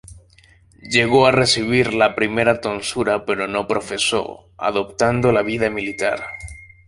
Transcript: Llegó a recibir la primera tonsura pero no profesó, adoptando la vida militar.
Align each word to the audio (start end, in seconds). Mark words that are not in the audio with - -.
Llegó 0.81 1.27
a 1.27 1.31
recibir 1.31 1.93
la 1.93 2.15
primera 2.15 2.59
tonsura 2.59 3.23
pero 3.23 3.45
no 3.47 3.67
profesó, 3.67 4.49
adoptando 4.57 5.31
la 5.31 5.43
vida 5.43 5.69
militar. 5.69 6.21